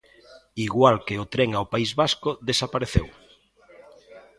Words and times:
Igual 0.65 0.95
que 1.05 1.15
o 1.23 1.29
tren 1.33 1.49
ao 1.55 1.69
País 1.73 1.91
Vasco, 2.01 2.29
desapareceu. 2.49 3.07